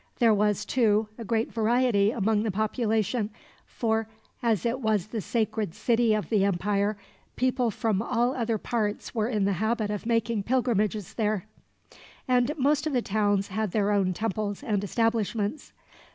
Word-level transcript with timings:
There 0.17 0.33
was, 0.33 0.65
too, 0.65 1.09
a 1.19 1.23
great 1.23 1.53
variety 1.53 2.09
among 2.09 2.41
the 2.41 2.49
population; 2.49 3.29
for, 3.67 4.09
as 4.41 4.65
it 4.65 4.79
was 4.79 5.05
the 5.05 5.21
sacred 5.21 5.75
city 5.75 6.15
of 6.15 6.29
the 6.29 6.43
empire, 6.43 6.97
people 7.35 7.69
from 7.69 8.01
all 8.01 8.33
other 8.35 8.57
parts 8.57 9.13
were 9.13 9.29
in 9.29 9.45
the 9.45 9.53
habit 9.61 9.91
of 9.91 10.07
making 10.07 10.41
pilgrimages 10.41 11.13
there, 11.13 11.45
and 12.27 12.49
most 12.57 12.87
of 12.87 12.93
the 12.93 13.03
towns 13.03 13.49
had 13.49 13.73
their 13.73 13.91
own 13.91 14.11
temples 14.11 14.63
and 14.63 14.83
establishments. 14.83 15.71